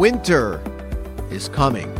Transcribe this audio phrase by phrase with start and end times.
[0.00, 0.62] Winter
[1.30, 1.92] is coming.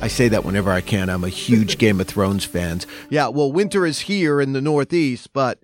[0.00, 1.08] I say that whenever I can.
[1.08, 2.82] I'm a huge Game of Thrones fan.
[3.10, 5.58] Yeah, well, winter is here in the Northeast, but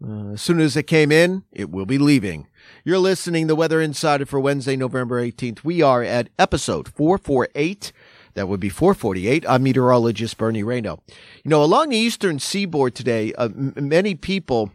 [0.00, 2.46] uh, as soon as it came in, it will be leaving.
[2.84, 5.64] You're listening to Weather Insider for Wednesday, November 18th.
[5.64, 7.90] We are at episode 448.
[8.34, 9.44] That would be 448.
[9.48, 11.00] I'm meteorologist Bernie Rayno.
[11.42, 14.70] You know, along the eastern seaboard today, uh, m- many people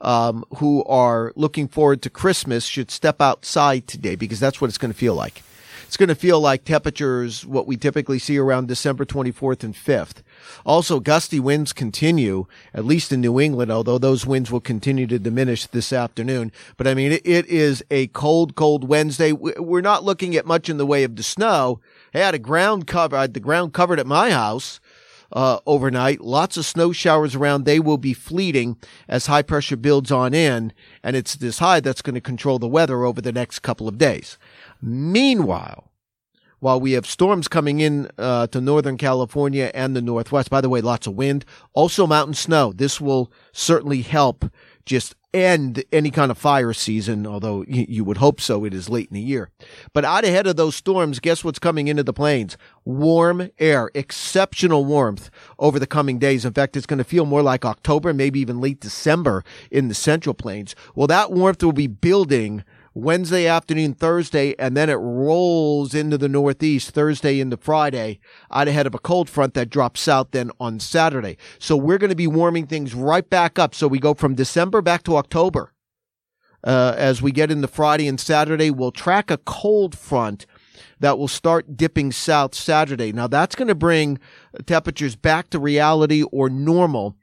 [0.00, 4.78] um, who are looking forward to Christmas should step outside today because that's what it's
[4.78, 5.42] going to feel like.
[5.86, 10.22] It's going to feel like temperatures, what we typically see around December 24th and 5th.
[10.64, 15.18] Also, gusty winds continue, at least in New England, although those winds will continue to
[15.18, 16.50] diminish this afternoon.
[16.76, 19.30] But I mean, it, is a cold, cold Wednesday.
[19.30, 21.80] We're not looking at much in the way of the snow.
[22.12, 24.80] I had a ground cover, I had the ground covered at my house.
[25.32, 26.20] Uh, overnight.
[26.20, 27.64] Lots of snow showers around.
[27.64, 28.76] They will be fleeting
[29.08, 32.68] as high pressure builds on in, and it's this high that's going to control the
[32.68, 34.38] weather over the next couple of days.
[34.80, 35.90] Meanwhile,
[36.60, 40.68] while we have storms coming in uh, to Northern California and the Northwest, by the
[40.68, 42.72] way, lots of wind, also mountain snow.
[42.72, 44.46] This will certainly help
[44.86, 48.64] just end any kind of fire season, although you would hope so.
[48.64, 49.50] It is late in the year.
[49.92, 52.56] But out ahead of those storms, guess what's coming into the plains?
[52.84, 56.46] Warm air, exceptional warmth over the coming days.
[56.46, 59.94] In fact, it's going to feel more like October, maybe even late December in the
[59.94, 60.74] central plains.
[60.94, 62.64] Well, that warmth will be building
[62.96, 68.86] Wednesday afternoon, Thursday, and then it rolls into the Northeast Thursday into Friday out ahead
[68.86, 71.36] of a cold front that drops south then on Saturday.
[71.58, 73.74] So we're going to be warming things right back up.
[73.74, 75.74] So we go from December back to October.
[76.64, 80.46] Uh, as we get into Friday and Saturday, we'll track a cold front
[80.98, 83.12] that will start dipping south Saturday.
[83.12, 84.18] Now that's going to bring
[84.64, 87.14] temperatures back to reality or normal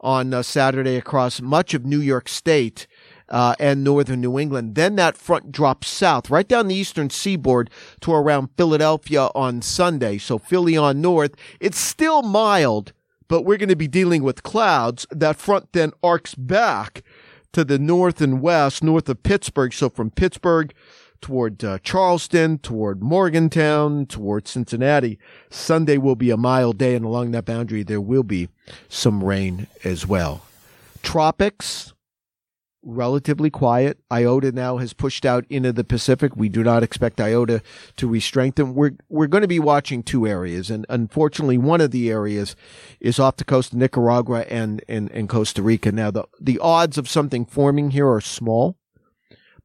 [0.00, 2.88] on uh, Saturday across much of New York State
[3.30, 4.74] uh, and northern New England.
[4.74, 7.70] Then that front drops south, right down the eastern seaboard
[8.00, 10.18] to around Philadelphia on Sunday.
[10.18, 11.34] So Philly on north.
[11.60, 12.92] It's still mild,
[13.28, 15.06] but we're going to be dealing with clouds.
[15.10, 17.02] That front then arcs back
[17.52, 19.72] to the north and west, north of Pittsburgh.
[19.72, 20.72] So from Pittsburgh
[21.20, 25.18] toward uh, Charleston, toward Morgantown, toward Cincinnati.
[25.50, 28.48] Sunday will be a mild day, and along that boundary, there will be
[28.88, 30.42] some rain as well.
[31.02, 31.92] Tropics,
[32.82, 33.98] relatively quiet.
[34.10, 36.36] Iota now has pushed out into the Pacific.
[36.36, 37.62] We do not expect Iota
[37.96, 38.74] to re-strengthen.
[38.74, 42.56] We're we're going to be watching two areas, and unfortunately, one of the areas
[43.00, 45.92] is off the coast of Nicaragua and and, and Costa Rica.
[45.92, 48.76] Now, the the odds of something forming here are small.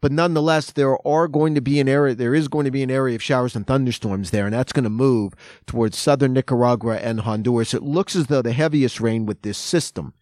[0.01, 2.91] But nonetheless, there are going to be an area, there is going to be an
[2.91, 5.33] area of showers and thunderstorms there, and that's going to move
[5.65, 7.73] towards southern Nicaragua and Honduras.
[7.73, 10.13] It looks as though the heaviest rain with this system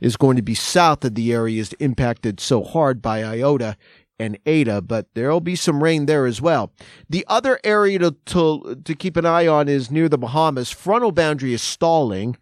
[0.00, 3.76] is going to be south of the areas impacted so hard by Iota
[4.18, 6.72] and Eta, but there'll be some rain there as well.
[7.08, 10.70] The other area to, to, to keep an eye on is near the Bahamas.
[10.70, 12.36] Frontal boundary is stalling.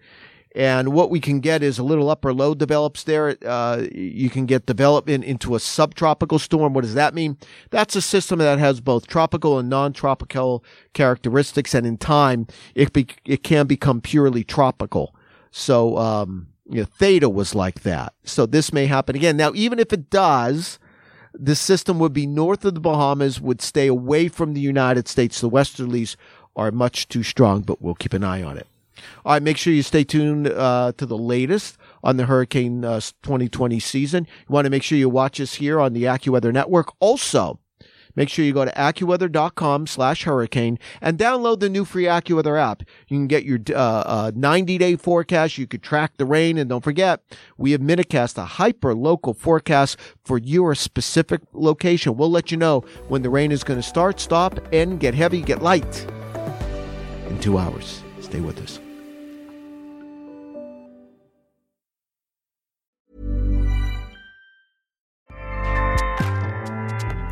[0.54, 3.36] And what we can get is a little upper low develops there.
[3.44, 6.72] Uh, you can get development into a subtropical storm.
[6.72, 7.36] What does that mean?
[7.68, 10.64] That's a system that has both tropical and non-tropical
[10.94, 11.74] characteristics.
[11.74, 15.14] And in time, it be, it can become purely tropical.
[15.50, 18.14] So, um, you know, theta was like that.
[18.24, 19.36] So this may happen again.
[19.36, 20.78] Now, even if it does,
[21.32, 25.40] the system would be north of the Bahamas, would stay away from the United States.
[25.40, 26.16] The westerlies
[26.54, 28.66] are much too strong, but we'll keep an eye on it.
[29.24, 33.00] All right, make sure you stay tuned uh, to the latest on the Hurricane uh,
[33.22, 34.26] 2020 season.
[34.48, 36.92] You want to make sure you watch us here on the AccuWeather Network.
[36.98, 37.60] Also,
[38.16, 42.82] Make sure you go to AccuWeather.com slash hurricane and download the new free AccuWeather app.
[43.08, 45.58] You can get your uh, uh, 90 day forecast.
[45.58, 46.58] You could track the rain.
[46.58, 47.22] And don't forget,
[47.56, 52.16] we have MinuteCast, a hyper local forecast for your specific location.
[52.16, 55.42] We'll let you know when the rain is going to start, stop, and get heavy,
[55.42, 56.06] get light
[57.28, 58.02] in two hours.
[58.20, 58.85] Stay with us.